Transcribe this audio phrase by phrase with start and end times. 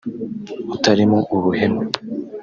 [0.75, 1.81] utarimo ubuhemu